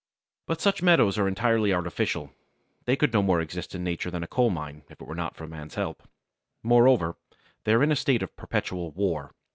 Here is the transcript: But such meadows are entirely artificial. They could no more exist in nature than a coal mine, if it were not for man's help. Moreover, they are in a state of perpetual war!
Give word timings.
But 0.47 0.59
such 0.59 0.81
meadows 0.81 1.19
are 1.19 1.27
entirely 1.27 1.71
artificial. 1.71 2.31
They 2.85 2.95
could 2.95 3.13
no 3.13 3.21
more 3.21 3.39
exist 3.39 3.75
in 3.75 3.83
nature 3.83 4.09
than 4.09 4.23
a 4.23 4.27
coal 4.27 4.49
mine, 4.49 4.81
if 4.89 4.99
it 4.99 5.05
were 5.05 5.13
not 5.13 5.35
for 5.35 5.45
man's 5.45 5.75
help. 5.75 6.09
Moreover, 6.63 7.17
they 7.65 7.73
are 7.75 7.83
in 7.83 7.91
a 7.91 7.95
state 7.95 8.23
of 8.23 8.35
perpetual 8.35 8.89
war! 8.89 9.35